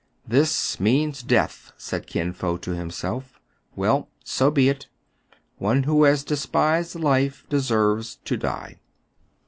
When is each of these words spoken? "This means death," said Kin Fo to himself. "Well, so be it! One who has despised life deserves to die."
"This 0.27 0.79
means 0.79 1.21
death," 1.21 1.73
said 1.77 2.07
Kin 2.07 2.33
Fo 2.33 2.57
to 2.57 2.71
himself. 2.71 3.39
"Well, 3.75 4.09
so 4.23 4.49
be 4.49 4.67
it! 4.67 4.87
One 5.59 5.83
who 5.83 6.05
has 6.05 6.23
despised 6.23 6.95
life 6.95 7.45
deserves 7.49 8.15
to 8.25 8.35
die." 8.35 8.79